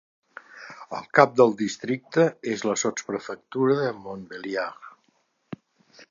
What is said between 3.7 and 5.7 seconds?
de Montbéliard.